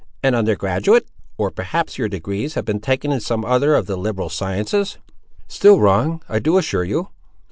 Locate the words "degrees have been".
2.09-2.79